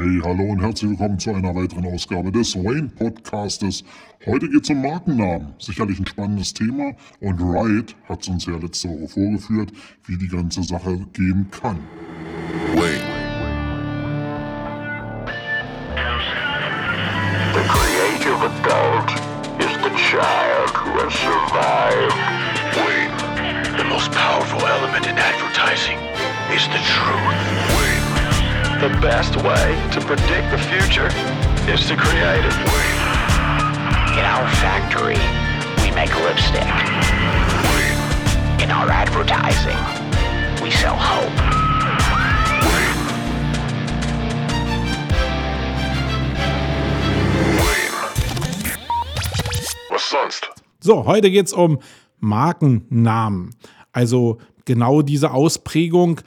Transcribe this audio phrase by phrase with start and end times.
[0.00, 3.82] Hey, hallo und herzlich willkommen zu einer weiteren Ausgabe des Wayne Podcastes.
[4.26, 5.54] Heute geht es um Markennamen.
[5.58, 9.72] Sicherlich ein spannendes Thema und Riot hat es uns ja letzte Woche vorgeführt,
[10.06, 11.80] wie die ganze Sache gehen kann.
[12.76, 13.02] Wayne.
[17.54, 19.10] The creative adult
[19.58, 22.14] is the child who has survived.
[22.76, 23.76] Wayne.
[23.76, 25.98] The most powerful element in advertising
[26.54, 27.80] is the truth.
[27.80, 28.07] Wayne.
[28.80, 31.08] The best way to predict the future
[31.68, 32.54] is to create it.
[34.14, 35.18] In our factory,
[35.82, 36.62] we make lipstick.
[38.62, 39.76] In our advertising,
[40.62, 41.34] we sell hope.
[49.90, 50.48] Was sonst?
[50.78, 51.80] So, heute geht es um
[52.20, 53.56] Markennamen.
[53.92, 56.20] Also genau diese Ausprägung.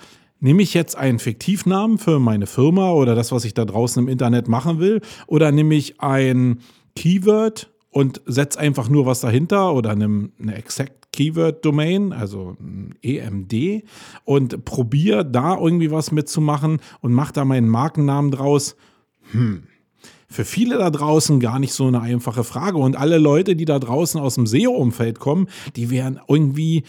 [0.43, 4.09] Nehme ich jetzt einen Fiktivnamen für meine Firma oder das, was ich da draußen im
[4.09, 5.01] Internet machen will?
[5.27, 6.61] Oder nehme ich ein
[6.95, 12.57] Keyword und setze einfach nur was dahinter oder eine, eine Exact Keyword Domain, also
[13.03, 13.83] EMD,
[14.25, 18.75] und probiere da irgendwie was mitzumachen und mache da meinen Markennamen draus?
[19.31, 19.63] Hm
[20.31, 22.77] für viele da draußen gar nicht so eine einfache Frage.
[22.77, 26.83] Und alle Leute, die da draußen aus dem SEO-Umfeld kommen, die wären irgendwie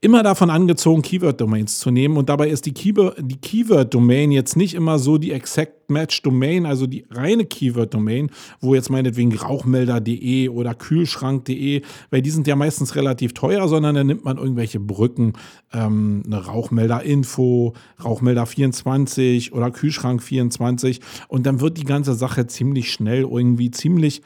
[0.00, 2.16] immer davon angezogen, Keyword-Domains zu nehmen.
[2.16, 7.06] Und dabei ist die, die Keyword-Domain jetzt nicht immer so die Exact Match-Domain, also die
[7.10, 13.66] reine Keyword-Domain, wo jetzt meinetwegen Rauchmelder.de oder Kühlschrank.de, weil die sind ja meistens relativ teuer,
[13.68, 15.32] sondern da nimmt man irgendwelche Brücken,
[15.72, 23.70] ähm, eine Rauchmelder-Info, Rauchmelder24 oder Kühlschrank24 und dann wird die ganze Sache ziemlich schnell irgendwie
[23.70, 24.22] ziemlich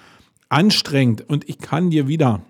[0.49, 1.29] anstrengend.
[1.29, 2.43] Und ich kann dir wieder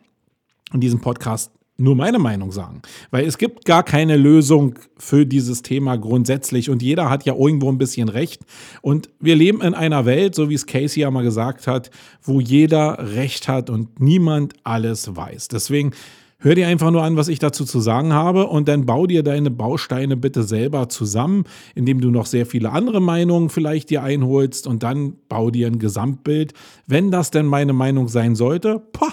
[0.72, 2.80] in diesem Podcast nur meine Meinung sagen.
[3.10, 7.70] Weil es gibt gar keine Lösung für dieses Thema grundsätzlich und jeder hat ja irgendwo
[7.70, 8.42] ein bisschen recht.
[8.82, 11.90] Und wir leben in einer Welt, so wie es Casey ja mal gesagt hat,
[12.22, 15.48] wo jeder recht hat und niemand alles weiß.
[15.48, 15.92] Deswegen
[16.38, 19.22] hör dir einfach nur an, was ich dazu zu sagen habe und dann bau dir
[19.22, 21.44] deine Bausteine bitte selber zusammen,
[21.74, 25.78] indem du noch sehr viele andere Meinungen vielleicht dir einholst und dann bau dir ein
[25.78, 26.52] Gesamtbild.
[26.86, 29.06] Wenn das denn meine Meinung sein sollte, poh,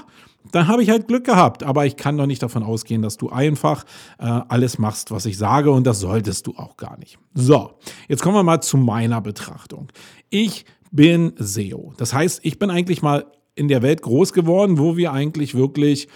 [0.52, 1.64] dann habe ich halt Glück gehabt.
[1.64, 3.84] Aber ich kann doch nicht davon ausgehen, dass du einfach
[4.20, 5.72] äh, alles machst, was ich sage.
[5.72, 7.18] Und das solltest du auch gar nicht.
[7.34, 7.72] So,
[8.08, 9.88] jetzt kommen wir mal zu meiner Betrachtung.
[10.30, 11.94] Ich bin SEO.
[11.98, 16.08] Das heißt, ich bin eigentlich mal in der Welt groß geworden, wo wir eigentlich wirklich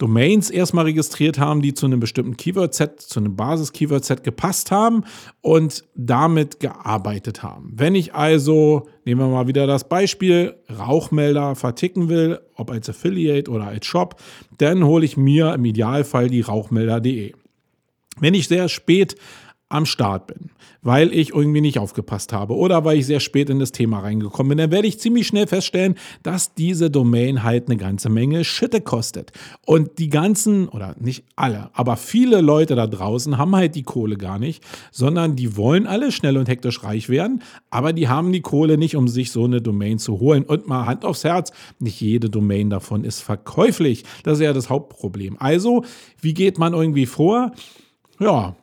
[0.00, 5.04] Domains erstmal registriert haben, die zu einem bestimmten Keyword-Set, zu einem Basis-Keyword-Set gepasst haben
[5.42, 7.72] und damit gearbeitet haben.
[7.76, 13.50] Wenn ich also, nehmen wir mal wieder das Beispiel, Rauchmelder verticken will, ob als Affiliate
[13.50, 14.16] oder als Shop,
[14.56, 17.34] dann hole ich mir im Idealfall die rauchmelder.de.
[18.20, 19.16] Wenn ich sehr spät
[19.68, 20.50] am Start bin,
[20.82, 24.50] weil ich irgendwie nicht aufgepasst habe oder weil ich sehr spät in das Thema reingekommen
[24.50, 28.80] bin, dann werde ich ziemlich schnell feststellen, dass diese Domain halt eine ganze Menge Schitte
[28.80, 29.32] kostet.
[29.66, 34.16] Und die ganzen, oder nicht alle, aber viele Leute da draußen haben halt die Kohle
[34.16, 38.40] gar nicht, sondern die wollen alle schnell und hektisch reich werden, aber die haben die
[38.40, 40.44] Kohle nicht, um sich so eine Domain zu holen.
[40.44, 44.04] Und mal Hand aufs Herz, nicht jede Domain davon ist verkäuflich.
[44.22, 45.36] Das ist ja das Hauptproblem.
[45.38, 45.84] Also,
[46.20, 47.52] wie geht man irgendwie vor?
[48.18, 48.56] Ja,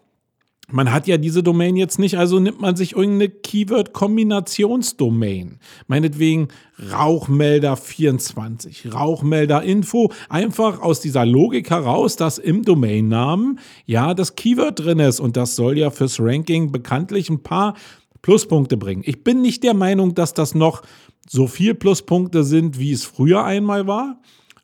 [0.69, 5.59] man hat ja diese Domain jetzt nicht, also nimmt man sich irgendeine Keyword-Kombinationsdomain.
[5.87, 6.49] Meinetwegen
[6.91, 10.11] Rauchmelder 24, Rauchmelder Info.
[10.27, 15.55] Einfach aus dieser Logik heraus, dass im Domainnamen ja das Keyword drin ist und das
[15.55, 17.75] soll ja fürs Ranking bekanntlich ein paar
[18.21, 19.03] Pluspunkte bringen.
[19.05, 20.81] Ich bin nicht der Meinung, dass das noch
[21.29, 24.19] so viel Pluspunkte sind, wie es früher einmal war.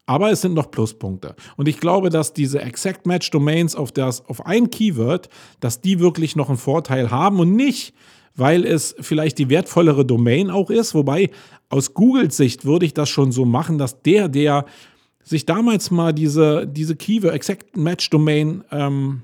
[0.05, 1.35] Aber es sind noch Pluspunkte.
[1.55, 5.29] Und ich glaube, dass diese Exact Match Domains auf, das, auf ein Keyword,
[5.61, 7.93] dass die wirklich noch einen Vorteil haben und nicht,
[8.35, 10.93] weil es vielleicht die wertvollere Domain auch ist.
[10.93, 11.29] Wobei
[11.69, 14.65] aus Googles Sicht würde ich das schon so machen, dass der, der
[15.23, 19.21] sich damals mal diese, diese Keyword Exact Match Domain ähm,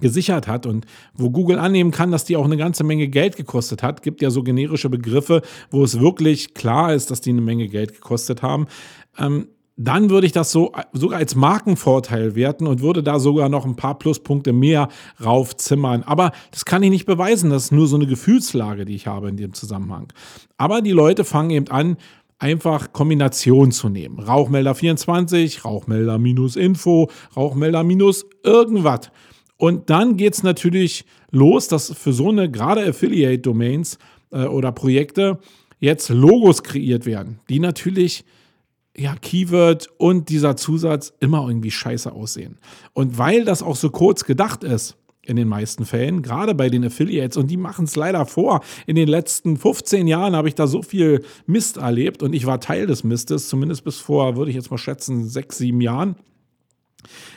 [0.00, 3.82] gesichert hat und wo Google annehmen kann, dass die auch eine ganze Menge Geld gekostet
[3.82, 4.02] hat.
[4.02, 7.92] Gibt ja so generische Begriffe, wo es wirklich klar ist, dass die eine Menge Geld
[7.92, 8.66] gekostet haben.
[9.18, 9.48] Ähm,
[9.82, 13.76] dann würde ich das so sogar als Markenvorteil werten und würde da sogar noch ein
[13.76, 14.88] paar Pluspunkte mehr
[15.24, 16.02] raufzimmern.
[16.02, 17.48] Aber das kann ich nicht beweisen.
[17.48, 20.12] Das ist nur so eine Gefühlslage, die ich habe in dem Zusammenhang.
[20.58, 21.96] Aber die Leute fangen eben an,
[22.38, 24.18] einfach Kombinationen zu nehmen.
[24.18, 29.10] Rauchmelder 24, Rauchmelder minus Info, Rauchmelder minus irgendwas.
[29.56, 33.98] Und dann geht es natürlich los, dass für so eine gerade Affiliate-Domains
[34.30, 35.38] äh, oder Projekte
[35.78, 38.24] jetzt Logos kreiert werden, die natürlich
[38.96, 42.58] ja, Keyword und dieser Zusatz immer irgendwie scheiße aussehen.
[42.92, 46.84] Und weil das auch so kurz gedacht ist, in den meisten Fällen, gerade bei den
[46.84, 47.36] Affiliates.
[47.36, 48.62] Und die machen es leider vor.
[48.86, 52.58] In den letzten 15 Jahren habe ich da so viel Mist erlebt und ich war
[52.58, 56.16] Teil des Mistes, zumindest bis vor, würde ich jetzt mal schätzen, sechs, sieben Jahren.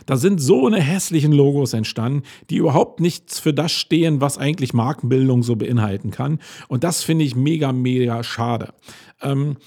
[0.05, 4.73] Da sind so eine hässlichen Logos entstanden, die überhaupt nichts für das stehen, was eigentlich
[4.73, 6.39] Markenbildung so beinhalten kann.
[6.67, 8.73] Und das finde ich mega, mega schade.
[9.21, 9.57] Ähm,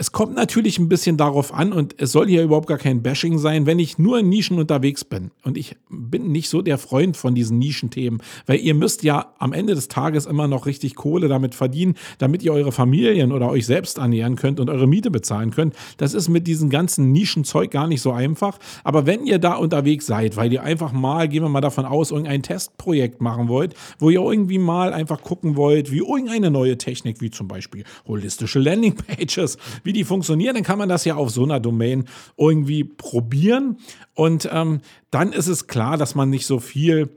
[0.00, 3.36] es kommt natürlich ein bisschen darauf an und es soll hier überhaupt gar kein Bashing
[3.38, 5.32] sein, wenn ich nur in Nischen unterwegs bin.
[5.42, 9.52] Und ich bin nicht so der Freund von diesen Nischenthemen, weil ihr müsst ja am
[9.52, 13.66] Ende des Tages immer noch richtig Kohle damit verdienen, damit ihr eure Familien oder euch
[13.66, 15.74] selbst ernähren könnt und eure Miete bezahlen könnt.
[15.96, 18.58] Das ist mit diesem ganzen Nischenzeug gar nicht so einfach.
[18.84, 22.12] Aber wenn ihr da unterwegs seid, weil ihr einfach mal, gehen wir mal davon aus,
[22.12, 27.20] irgendein Testprojekt machen wollt, wo ihr irgendwie mal einfach gucken wollt, wie irgendeine neue Technik,
[27.20, 31.44] wie zum Beispiel holistische Landingpages, wie die funktionieren, dann kann man das ja auf so
[31.44, 32.04] einer Domain
[32.36, 33.78] irgendwie probieren.
[34.12, 37.08] Und ähm, dann ist es klar, dass man nicht so viel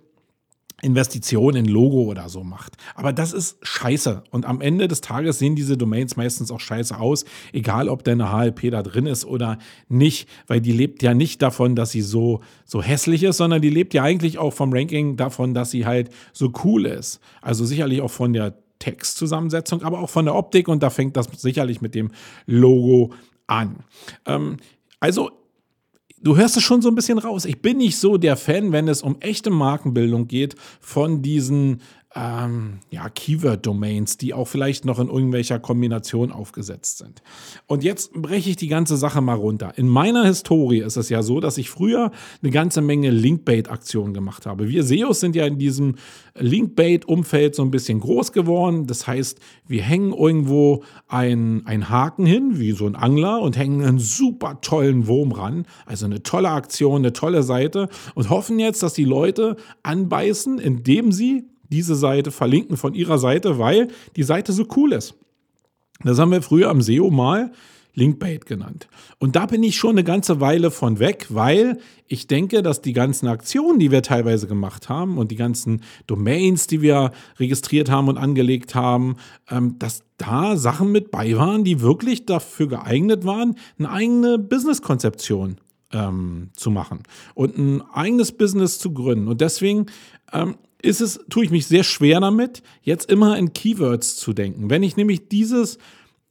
[0.82, 2.78] Investition in Logo oder so macht.
[2.96, 4.24] Aber das ist scheiße.
[4.32, 8.32] Und am Ende des Tages sehen diese Domains meistens auch scheiße aus, egal ob deine
[8.32, 9.58] HLP da drin ist oder
[9.90, 13.70] nicht, weil die lebt ja nicht davon, dass sie so, so hässlich ist, sondern die
[13.70, 17.20] lebt ja eigentlich auch vom Ranking davon, dass sie halt so cool ist.
[17.42, 21.28] Also sicherlich auch von der Textzusammensetzung, aber auch von der Optik und da fängt das
[21.38, 22.12] sicherlich mit dem
[22.46, 23.14] Logo
[23.48, 23.78] an.
[24.26, 24.58] Ähm,
[25.00, 25.32] also
[26.22, 27.46] du hörst es schon so ein bisschen raus.
[27.46, 31.82] Ich bin nicht so der Fan, wenn es um echte Markenbildung geht, von diesen
[32.14, 37.22] ähm, ja, Keyword-Domains, die auch vielleicht noch in irgendwelcher Kombination aufgesetzt sind.
[37.68, 39.78] Und jetzt breche ich die ganze Sache mal runter.
[39.78, 42.12] In meiner Historie ist es ja so, dass ich früher
[42.42, 44.68] eine ganze Menge Linkbait-Aktionen gemacht habe.
[44.68, 45.96] Wir SEOs sind ja in diesem
[46.36, 48.88] Linkbait-Umfeld so ein bisschen groß geworden.
[48.88, 54.00] Das heißt, wir hängen irgendwo einen Haken hin, wie so ein Angler, und hängen einen
[54.00, 55.66] super tollen Wurm ran.
[55.86, 61.14] Also eine tolle Aktion, eine tolle Seite und hoffen jetzt, dass die Leute anbeißen, indem
[61.14, 65.16] sie diese Seite verlinken von ihrer Seite, weil die Seite so cool ist.
[66.04, 67.52] Das haben wir früher am SEO mal
[67.94, 68.88] Linkbait genannt.
[69.20, 71.78] Und da bin ich schon eine ganze Weile von weg, weil
[72.08, 76.68] ich denke, dass die ganzen Aktionen, die wir teilweise gemacht haben und die ganzen Domains,
[76.68, 79.18] die wir registriert haben und angelegt haben,
[79.50, 85.58] ähm, dass da Sachen mit bei waren, die wirklich dafür geeignet waren, eine eigene Business-Konzeption
[85.92, 87.04] ähm, zu machen
[87.34, 89.28] und ein eigenes Business zu gründen.
[89.28, 89.88] Und deswegen
[90.32, 94.70] ähm, ist es, tue ich mich sehr schwer damit, jetzt immer in Keywords zu denken.
[94.70, 95.78] Wenn ich nämlich dieses,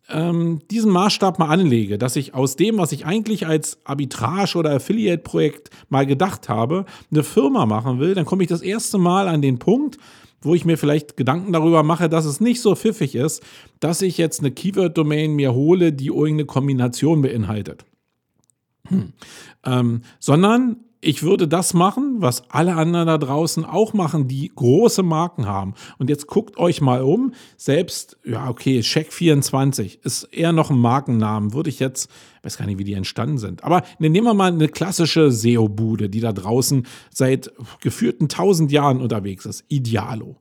[0.09, 4.75] ähm, diesen Maßstab mal anlege, dass ich aus dem, was ich eigentlich als Arbitrage- oder
[4.75, 9.43] Affiliate-Projekt mal gedacht habe, eine Firma machen will, dann komme ich das erste Mal an
[9.43, 9.99] den Punkt,
[10.43, 13.43] wo ich mir vielleicht Gedanken darüber mache, dass es nicht so pfiffig ist,
[13.79, 17.85] dass ich jetzt eine Keyword-Domain mir hole, die irgendeine Kombination beinhaltet.
[18.89, 19.13] Hm.
[19.65, 25.03] Ähm, sondern ich würde das machen, was alle anderen da draußen auch machen, die große
[25.03, 25.75] Marken haben.
[25.99, 27.33] Und jetzt guckt euch mal um.
[27.57, 31.55] Selbst, ja, okay, Check24 ist eher noch ein Markennamen.
[31.55, 32.11] Würde ich jetzt,
[32.43, 33.65] weiß gar nicht, wie die entstanden sind.
[33.65, 37.51] Aber ne, nehmen wir mal eine klassische SEO-Bude, die da draußen seit
[37.81, 39.65] geführten tausend Jahren unterwegs ist.
[39.69, 40.37] Idealo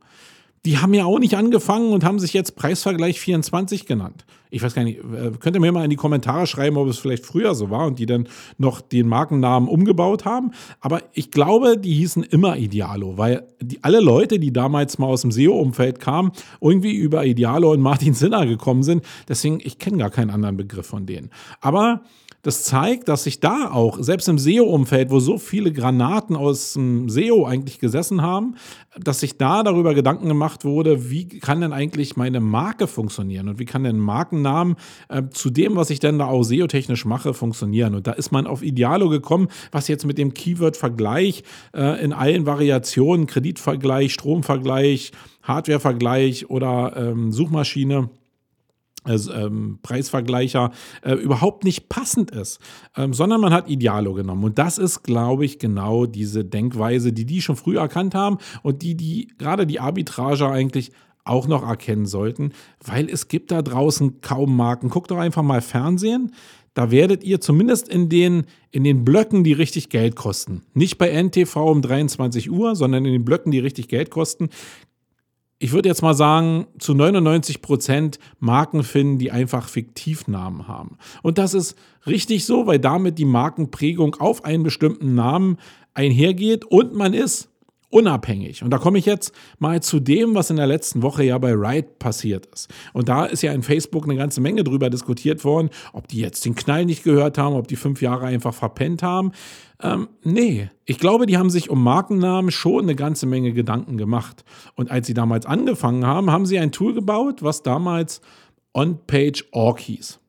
[0.65, 4.25] die haben ja auch nicht angefangen und haben sich jetzt Preisvergleich 24 genannt.
[4.51, 6.97] Ich weiß gar nicht, äh, könnt ihr mir mal in die Kommentare schreiben, ob es
[6.97, 8.27] vielleicht früher so war und die dann
[8.57, 10.51] noch den Markennamen umgebaut haben.
[10.79, 15.21] Aber ich glaube, die hießen immer Idealo, weil die, alle Leute, die damals mal aus
[15.21, 19.06] dem SEO-Umfeld kamen, irgendwie über Idealo und Martin Sinner gekommen sind.
[19.27, 21.30] Deswegen, ich kenne gar keinen anderen Begriff von denen.
[21.61, 22.01] Aber
[22.41, 27.09] das zeigt, dass sich da auch, selbst im SEO-Umfeld, wo so viele Granaten aus dem
[27.09, 28.55] SEO eigentlich gesessen haben,
[28.97, 33.59] dass sich da darüber Gedanken gemacht wurde, wie kann denn eigentlich meine Marke funktionieren und
[33.59, 34.75] wie kann denn Markennamen
[35.09, 37.95] äh, zu dem, was ich denn da auch SEO-technisch mache, funktionieren.
[37.95, 41.43] Und da ist man auf Idealo gekommen, was jetzt mit dem Keyword-Vergleich
[41.75, 45.11] äh, in allen Variationen, Kreditvergleich, Stromvergleich,
[45.43, 48.09] Hardwarevergleich oder ähm, Suchmaschine
[49.09, 52.59] ähm, Preisvergleicher äh, überhaupt nicht passend ist,
[52.95, 54.44] ähm, sondern man hat Idealo genommen.
[54.44, 58.81] Und das ist, glaube ich, genau diese Denkweise, die die schon früh erkannt haben und
[58.81, 60.92] die, die gerade die Arbitrage eigentlich
[61.25, 64.89] auch noch erkennen sollten, weil es gibt da draußen kaum Marken.
[64.89, 66.33] Guckt doch einfach mal Fernsehen.
[66.73, 71.09] Da werdet ihr zumindest in den, in den Blöcken, die richtig Geld kosten, nicht bei
[71.09, 74.49] NTV um 23 Uhr, sondern in den Blöcken, die richtig Geld kosten,
[75.59, 80.97] ich würde jetzt mal sagen, zu 99 Prozent Marken finden, die einfach Fiktivnamen haben.
[81.21, 85.57] Und das ist richtig so, weil damit die Markenprägung auf einen bestimmten Namen
[85.94, 87.49] einhergeht und man ist
[87.89, 88.63] unabhängig.
[88.63, 91.53] Und da komme ich jetzt mal zu dem, was in der letzten Woche ja bei
[91.53, 92.69] Riot passiert ist.
[92.93, 96.45] Und da ist ja in Facebook eine ganze Menge drüber diskutiert worden, ob die jetzt
[96.45, 99.31] den Knall nicht gehört haben, ob die fünf Jahre einfach verpennt haben.
[99.81, 104.43] Ähm, nee, ich glaube, die haben sich um Markennamen schon eine ganze Menge Gedanken gemacht.
[104.75, 108.21] Und als sie damals angefangen haben, haben sie ein Tool gebaut, was damals
[108.73, 110.19] OnPage.org hieß.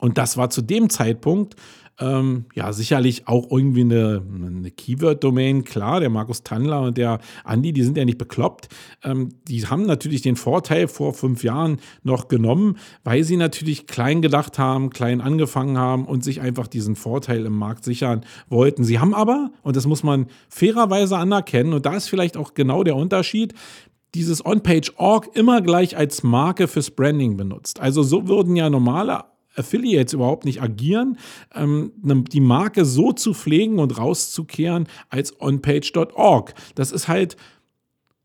[0.00, 1.56] Und das war zu dem Zeitpunkt
[2.00, 5.64] ähm, ja, sicherlich auch irgendwie eine, eine Keyword-Domain.
[5.64, 8.68] Klar, der Markus Tandler und der Andi, die sind ja nicht bekloppt.
[9.02, 14.22] Ähm, die haben natürlich den Vorteil vor fünf Jahren noch genommen, weil sie natürlich klein
[14.22, 18.84] gedacht haben, klein angefangen haben und sich einfach diesen Vorteil im Markt sichern wollten.
[18.84, 22.84] Sie haben aber, und das muss man fairerweise anerkennen, und da ist vielleicht auch genau
[22.84, 23.54] der Unterschied,
[24.14, 27.80] dieses On-Page-Org immer gleich als Marke fürs Branding benutzt.
[27.80, 29.24] Also so würden ja normale
[29.58, 31.18] Affiliates überhaupt nicht agieren,
[31.54, 36.54] ähm, ne, die Marke so zu pflegen und rauszukehren als onpage.org.
[36.74, 37.36] Das ist halt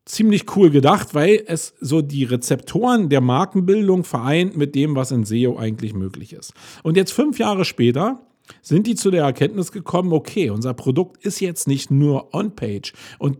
[0.04, 5.24] ziemlich cool gedacht, weil es so die Rezeptoren der Markenbildung vereint mit dem, was in
[5.24, 6.52] SEO eigentlich möglich ist.
[6.82, 8.20] Und jetzt fünf Jahre später
[8.60, 13.38] sind die zu der Erkenntnis gekommen, okay, unser Produkt ist jetzt nicht nur on-page und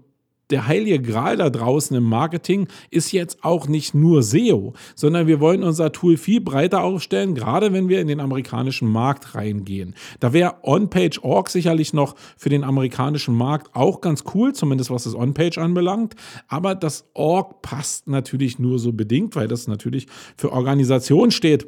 [0.50, 5.40] der heilige Gral da draußen im Marketing ist jetzt auch nicht nur SEO, sondern wir
[5.40, 9.94] wollen unser Tool viel breiter aufstellen, gerade wenn wir in den amerikanischen Markt reingehen.
[10.20, 15.14] Da wäre OnPage.org sicherlich noch für den amerikanischen Markt auch ganz cool, zumindest was das
[15.14, 16.14] OnPage anbelangt.
[16.48, 21.66] Aber das Org passt natürlich nur so bedingt, weil das natürlich für Organisation steht.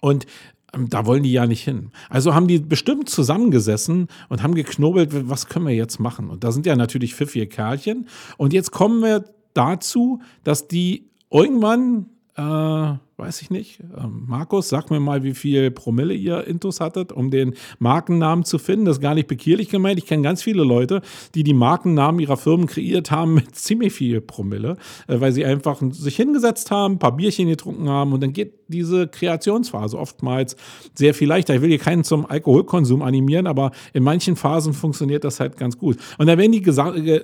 [0.00, 0.26] Und
[0.72, 1.90] da wollen die ja nicht hin.
[2.08, 6.30] Also haben die bestimmt zusammengesessen und haben geknobelt, was können wir jetzt machen?
[6.30, 8.08] Und da sind ja natürlich pfiffige Kerlchen.
[8.38, 9.24] Und jetzt kommen wir
[9.54, 13.80] dazu, dass die irgendwann äh, weiß ich nicht.
[13.96, 18.58] Ähm, Markus, sag mir mal, wie viel Promille ihr Intus hattet, um den Markennamen zu
[18.58, 18.86] finden.
[18.86, 19.98] Das ist gar nicht bekierlich gemeint.
[19.98, 21.02] Ich kenne ganz viele Leute,
[21.34, 24.76] die die Markennamen ihrer Firmen kreiert haben mit ziemlich viel Promille,
[25.06, 28.54] äh, weil sie einfach sich hingesetzt haben, ein paar Bierchen getrunken haben und dann geht
[28.68, 30.56] diese Kreationsphase oftmals
[30.94, 31.54] sehr viel leichter.
[31.54, 35.78] Ich will hier keinen zum Alkoholkonsum animieren, aber in manchen Phasen funktioniert das halt ganz
[35.78, 35.98] gut.
[36.18, 36.62] Und da werden die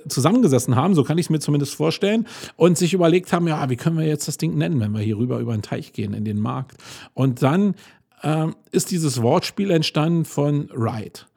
[0.07, 3.75] zusammengesessen haben, so kann ich es mir zumindest vorstellen, und sich überlegt haben, ja, wie
[3.75, 6.25] können wir jetzt das Ding nennen, wenn wir hier rüber über den Teich gehen in
[6.25, 6.77] den Markt.
[7.13, 7.75] Und dann
[8.23, 11.27] ähm, ist dieses Wortspiel entstanden von Right.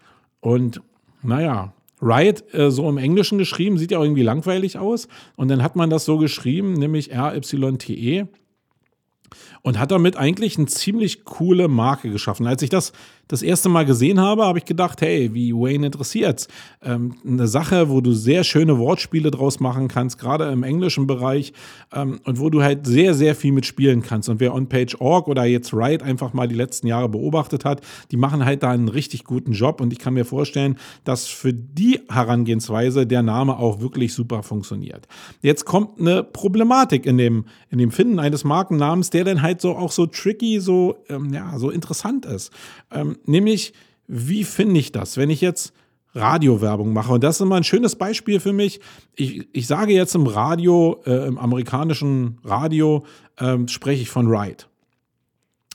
[0.40, 0.80] Und
[1.22, 5.06] naja, Riot, äh, so im Englischen geschrieben, sieht ja irgendwie langweilig aus.
[5.36, 8.26] Und dann hat man das so geschrieben, nämlich R-Y-T-E
[9.62, 12.46] und hat damit eigentlich eine ziemlich coole Marke geschaffen.
[12.46, 12.92] Als ich das
[13.28, 16.48] das erste Mal gesehen habe, habe ich gedacht, hey, wie Wayne interessiert's.
[16.82, 21.52] Ähm, eine Sache, wo du sehr schöne Wortspiele draus machen kannst, gerade im englischen Bereich
[21.94, 24.28] ähm, und wo du halt sehr, sehr viel mitspielen kannst.
[24.28, 28.44] Und wer OnPage.org oder jetzt Write einfach mal die letzten Jahre beobachtet hat, die machen
[28.44, 33.06] halt da einen richtig guten Job und ich kann mir vorstellen, dass für die Herangehensweise
[33.06, 35.08] der Name auch wirklich super funktioniert.
[35.40, 39.76] Jetzt kommt eine Problematik in dem, in dem Finden eines Markennamens, der dann halt so
[39.76, 42.52] auch so tricky, so, ähm, ja, so interessant ist.
[42.90, 43.72] Ähm, nämlich,
[44.06, 45.72] wie finde ich das, wenn ich jetzt
[46.14, 47.12] Radiowerbung mache?
[47.12, 48.80] Und das ist immer ein schönes Beispiel für mich.
[49.14, 53.04] Ich, ich sage jetzt im Radio, äh, im amerikanischen Radio,
[53.38, 54.64] äh, spreche ich von Ride.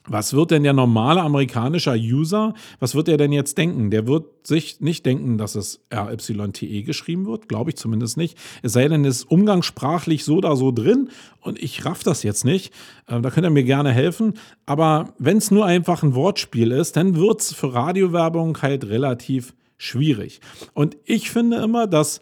[0.08, 3.92] Was wird denn der normale amerikanische User, was wird er denn jetzt denken?
[3.92, 8.38] Der wird sich nicht denken, dass es RYTE geschrieben wird, glaube ich zumindest nicht.
[8.64, 11.10] Es sei denn, es ist umgangssprachlich so da so drin
[11.42, 12.74] und ich raff das jetzt nicht.
[13.08, 14.36] Äh, da könnt ihr mir gerne helfen.
[14.66, 19.54] Aber wenn es nur einfach ein Wortspiel ist, dann wird es für Radiowerbung halt relativ
[19.78, 20.40] schwierig.
[20.74, 22.22] Und ich finde immer, dass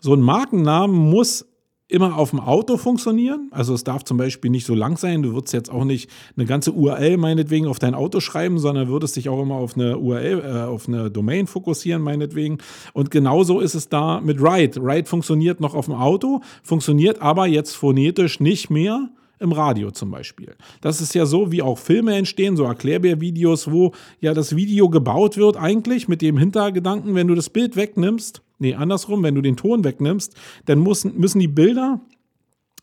[0.00, 1.46] so ein Markennamen muss
[1.88, 3.48] immer auf dem Auto funktionieren.
[3.50, 5.22] Also es darf zum Beispiel nicht so lang sein.
[5.22, 9.16] Du würdest jetzt auch nicht eine ganze URL meinetwegen auf dein Auto schreiben, sondern würdest
[9.16, 12.58] dich auch immer auf eine URL, äh, auf eine Domain fokussieren meinetwegen.
[12.92, 14.82] Und genauso ist es da mit Write.
[14.82, 19.08] Write funktioniert noch auf dem Auto, funktioniert aber jetzt phonetisch nicht mehr
[19.40, 20.56] im Radio zum Beispiel.
[20.80, 25.36] Das ist ja so, wie auch Filme entstehen, so Erklärbär-Videos, wo ja das Video gebaut
[25.36, 29.56] wird eigentlich mit dem Hintergedanken, wenn du das Bild wegnimmst, nee, andersrum, wenn du den
[29.56, 30.34] Ton wegnimmst,
[30.66, 32.00] dann müssen, müssen die Bilder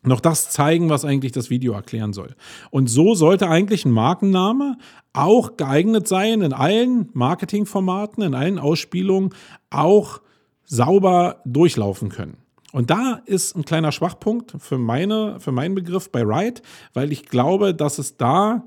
[0.02, 2.36] noch das zeigen, was eigentlich das Video erklären soll.
[2.70, 4.78] Und so sollte eigentlich ein Markenname
[5.12, 9.30] auch geeignet sein, in allen Marketingformaten, in allen Ausspielungen
[9.70, 10.20] auch
[10.64, 12.36] sauber durchlaufen können.
[12.72, 17.24] Und da ist ein kleiner Schwachpunkt für, meine, für meinen Begriff bei Riot, weil ich
[17.24, 18.64] glaube, dass es da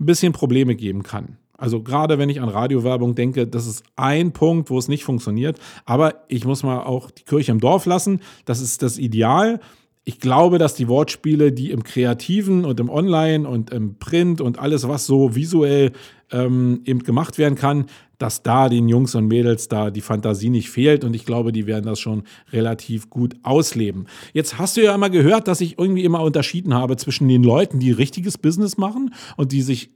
[0.00, 1.36] ein bisschen Probleme geben kann.
[1.56, 5.58] Also gerade wenn ich an Radiowerbung denke, das ist ein Punkt, wo es nicht funktioniert.
[5.84, 8.20] Aber ich muss mal auch die Kirche im Dorf lassen.
[8.44, 9.60] Das ist das Ideal.
[10.06, 14.58] ich glaube, dass die Wortspiele, die im Kreativen und im Online und im Print und
[14.58, 15.92] alles, was so visuell
[16.30, 17.86] ähm, eben gemacht werden kann,
[18.18, 21.66] dass da den Jungs und Mädels da die Fantasie nicht fehlt und ich glaube, die
[21.66, 24.06] werden das schon relativ gut ausleben.
[24.34, 27.80] Jetzt hast du ja immer gehört, dass ich irgendwie immer unterschieden habe zwischen den Leuten,
[27.80, 29.90] die richtiges Business machen und die sich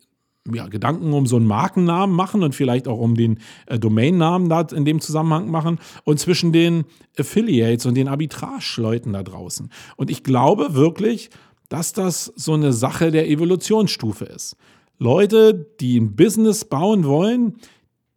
[0.55, 4.62] ja, Gedanken um so einen Markennamen machen und vielleicht auch um den äh, Domainnamen da
[4.62, 6.85] in dem Zusammenhang machen und zwischen den
[7.19, 9.71] Affiliates und den Arbitrage-Leuten da draußen.
[9.97, 11.31] Und ich glaube wirklich,
[11.69, 14.57] dass das so eine Sache der Evolutionsstufe ist.
[14.99, 17.57] Leute, die ein Business bauen wollen,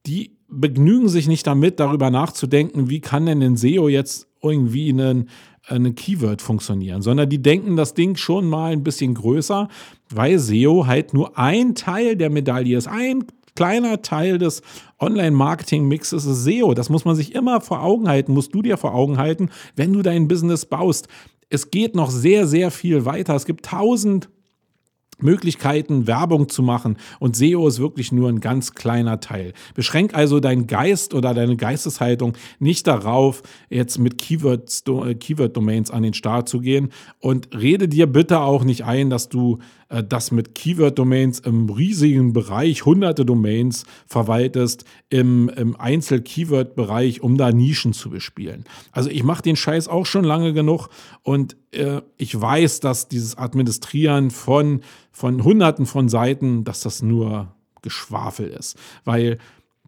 [0.05, 5.29] die begnügen sich nicht damit, darüber nachzudenken, wie kann denn ein SEO jetzt irgendwie einen
[5.67, 9.67] eine Keyword funktionieren, sondern die denken das Ding schon mal ein bisschen größer,
[10.09, 12.87] weil SEO halt nur ein Teil der Medaille ist.
[12.87, 13.25] Ein
[13.55, 14.61] kleiner Teil des
[14.99, 16.73] Online-Marketing-Mixes ist SEO.
[16.73, 19.93] Das muss man sich immer vor Augen halten, musst du dir vor Augen halten, wenn
[19.93, 21.07] du dein Business baust.
[21.49, 23.35] Es geht noch sehr, sehr viel weiter.
[23.35, 24.29] Es gibt tausend
[25.21, 26.97] Möglichkeiten, Werbung zu machen.
[27.19, 29.53] Und SEO ist wirklich nur ein ganz kleiner Teil.
[29.75, 36.13] Beschränk also deinen Geist oder deine Geisteshaltung nicht darauf, jetzt mit äh, Keyword-Domains an den
[36.13, 36.89] Start zu gehen.
[37.19, 39.59] Und rede dir bitte auch nicht ein, dass du
[39.91, 47.51] äh, das mit Keyword-Domains im riesigen Bereich, hunderte Domains verwaltest, im, im Einzel-Keyword-Bereich, um da
[47.51, 48.63] Nischen zu bespielen.
[48.91, 50.89] Also ich mache den Scheiß auch schon lange genug
[51.23, 54.81] und äh, ich weiß, dass dieses Administrieren von,
[55.11, 58.77] von hunderten von Seiten, dass das nur Geschwafel ist.
[59.03, 59.39] Weil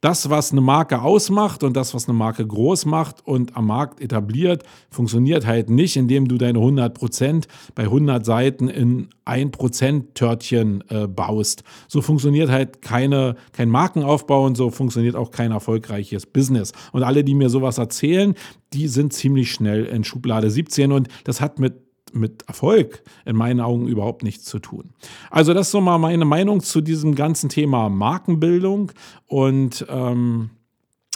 [0.04, 4.02] das, was eine Marke ausmacht und das, was eine Marke groß macht und am Markt
[4.02, 10.84] etabliert, funktioniert halt nicht, indem du deine 100 Prozent bei 100 Seiten in 1% Törtchen
[10.90, 11.64] äh, baust.
[11.88, 16.74] So funktioniert halt keine, kein Markenaufbau und so funktioniert auch kein erfolgreiches Business.
[16.92, 18.36] Und alle, die mir sowas erzählen,
[18.74, 21.76] die sind ziemlich schnell in Schublade 17 und das hat mit
[22.14, 24.94] mit Erfolg in meinen Augen überhaupt nichts zu tun.
[25.30, 28.92] Also das ist so mal meine Meinung zu diesem ganzen Thema Markenbildung
[29.28, 30.52] und ähm,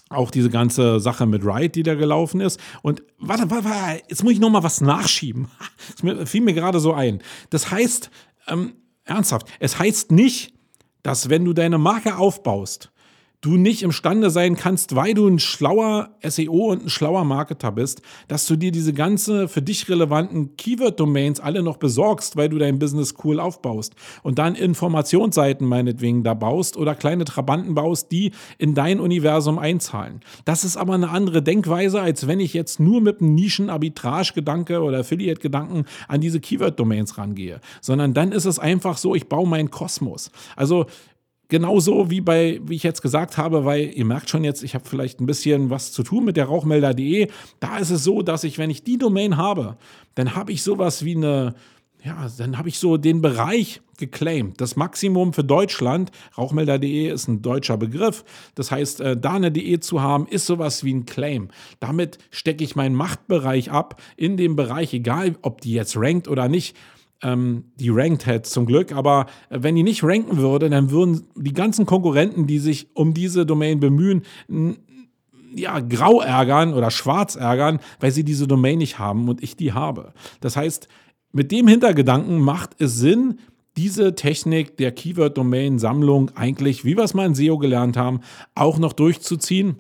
[0.10, 2.60] auch diese ganze Sache mit Ride, die da gelaufen ist.
[2.82, 5.48] Und warte, warte, warte jetzt muss ich noch mal was nachschieben.
[6.04, 7.22] Das fiel mir gerade so ein.
[7.50, 8.10] Das heißt,
[8.48, 8.74] ähm,
[9.06, 10.54] ernsthaft, es heißt nicht,
[11.04, 12.92] dass wenn du deine Marke aufbaust,
[13.42, 18.02] du nicht imstande sein kannst, weil du ein schlauer SEO und ein schlauer Marketer bist,
[18.28, 22.80] dass du dir diese ganze für dich relevanten Keyword-Domains alle noch besorgst, weil du dein
[22.80, 28.74] Business cool aufbaust und dann Informationsseiten meinetwegen da baust oder kleine Trabanten baust, die in
[28.74, 30.22] dein Universum einzahlen.
[30.46, 35.00] Das ist aber eine andere Denkweise, als wenn ich jetzt nur mit einem Nischen-Arbitrage-Gedanke oder
[35.00, 40.32] Affiliate-Gedanken an diese Keyword-Domains rangehe, sondern dann ist es einfach so, ich baue meinen Kosmos.
[40.56, 40.88] Also
[41.50, 44.88] Genauso wie bei, wie ich jetzt gesagt habe, weil ihr merkt schon jetzt, ich habe
[44.88, 47.30] vielleicht ein bisschen was zu tun mit der Rauchmelder.de.
[47.60, 49.78] Da ist es so, dass ich, wenn ich die Domain habe,
[50.16, 51.56] dann habe ich sowas wie eine,
[52.04, 54.60] ja, dann habe ich so den Bereich geclaimed.
[54.60, 58.26] Das Maximum für Deutschland, Rauchmelder.de ist ein deutscher Begriff.
[58.56, 61.48] Das heißt, äh, da eine DE zu haben, ist sowas wie ein Claim.
[61.80, 66.50] Damit stecke ich meinen Machtbereich ab in dem Bereich, egal ob die jetzt rankt oder
[66.50, 66.76] nicht
[67.24, 71.28] ähm, die ranked hätte zum Glück, aber äh, wenn die nicht ranken würde, dann würden
[71.36, 74.24] die ganzen Konkurrenten, die sich um diese Domain bemühen,
[75.56, 79.74] ja, grau ärgern oder schwarz ärgern, weil sie diese Domain nicht haben und ich die
[79.74, 80.14] habe.
[80.40, 80.88] Das heißt,
[81.32, 83.40] mit dem Hintergedanken macht es Sinn,
[83.76, 88.22] diese Technik der Keyword-Domain-Sammlung eigentlich, wie wir es mal in SEO gelernt haben,
[88.56, 89.78] auch noch durchzuziehen.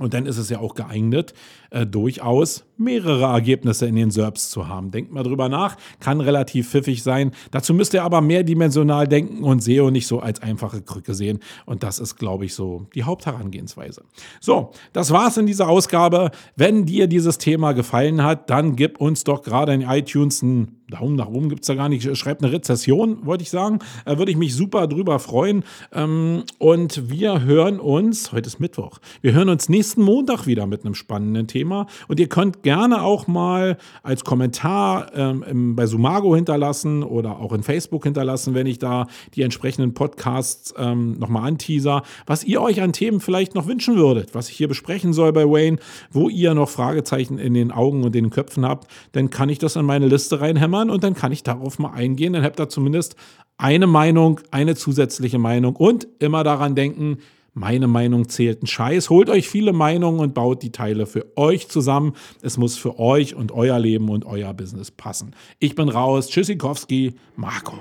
[0.00, 1.34] Und dann ist es ja auch geeignet,
[1.68, 4.90] äh, durchaus mehrere Ergebnisse in den SERPs zu haben.
[4.90, 7.32] Denkt mal drüber nach, kann relativ pfiffig sein.
[7.50, 11.40] Dazu müsst ihr aber mehrdimensional denken und SEO nicht so als einfache Krücke sehen.
[11.66, 14.04] Und das ist, glaube ich, so die Hauptherangehensweise.
[14.40, 16.30] So, das war's in dieser Ausgabe.
[16.56, 21.16] Wenn dir dieses Thema gefallen hat, dann gib uns doch gerade in iTunes einen Daumen
[21.16, 22.16] nach oben gibt es da gar nicht.
[22.16, 23.78] Schreibt eine Rezession, wollte ich sagen.
[24.04, 25.64] Äh, Würde ich mich super drüber freuen.
[25.92, 30.84] Ähm, und wir hören uns, heute ist Mittwoch, wir hören uns nächsten Montag wieder mit
[30.84, 31.86] einem spannenden Thema.
[32.08, 37.62] Und ihr könnt gerne auch mal als Kommentar ähm, bei Sumago hinterlassen oder auch in
[37.62, 42.92] Facebook hinterlassen, wenn ich da die entsprechenden Podcasts ähm, nochmal anteaser, was ihr euch an
[42.92, 45.78] Themen vielleicht noch wünschen würdet, was ich hier besprechen soll bei Wayne,
[46.10, 49.76] wo ihr noch Fragezeichen in den Augen und den Köpfen habt, dann kann ich das
[49.76, 52.32] in meine Liste reinhämmern und dann kann ich darauf mal eingehen.
[52.32, 53.16] Dann habt ihr zumindest
[53.58, 57.18] eine Meinung, eine zusätzliche Meinung und immer daran denken,
[57.52, 59.10] meine Meinung zählt ein Scheiß.
[59.10, 62.14] Holt euch viele Meinungen und baut die Teile für euch zusammen.
[62.42, 65.34] Es muss für euch und euer Leben und euer Business passen.
[65.58, 66.28] Ich bin raus.
[66.28, 67.78] Tschüssikowski, Marco.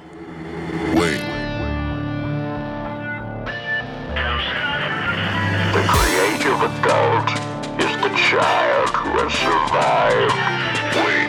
[0.95, 1.21] Wait.
[5.71, 7.29] The creative adult
[7.79, 10.33] is the child who has survived.
[11.05, 11.28] Wait.